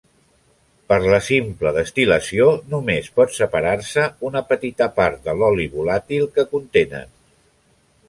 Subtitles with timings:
[0.91, 7.11] Per la simple destil·lació només pot separar-se una petita part de l'oli volàtil que contenen.